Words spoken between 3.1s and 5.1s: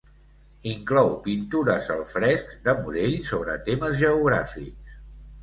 sobre temes geogràfics.